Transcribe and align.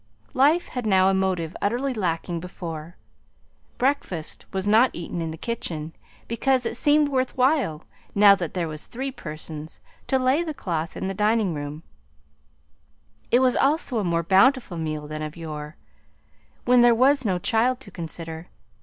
Life 0.33 0.69
had 0.69 0.87
now 0.87 1.09
a 1.09 1.13
motive 1.13 1.55
utterly 1.61 1.93
lacking 1.93 2.39
before. 2.39 2.97
Breakfast 3.77 4.47
was 4.51 4.67
not 4.67 4.89
eaten 4.93 5.21
in 5.21 5.29
the 5.29 5.37
kitchen, 5.37 5.93
because 6.27 6.65
it 6.65 6.75
seemed 6.75 7.07
worth 7.09 7.37
while, 7.37 7.83
now 8.15 8.33
that 8.33 8.55
there 8.55 8.67
were 8.67 8.77
three 8.77 9.11
persons, 9.11 9.79
to 10.07 10.17
lay 10.17 10.41
the 10.41 10.55
cloth 10.55 10.97
in 10.97 11.07
the 11.07 11.13
dining 11.13 11.53
room; 11.53 11.83
it 13.29 13.41
was 13.41 13.55
also 13.55 13.99
a 13.99 14.03
more 14.03 14.23
bountiful 14.23 14.79
meal 14.79 15.07
than 15.07 15.21
of 15.21 15.37
yore, 15.37 15.75
when 16.65 16.81
there 16.81 16.95
was 16.95 17.23
no 17.23 17.37
child 17.37 17.79
to 17.81 17.91
consider. 17.91 18.47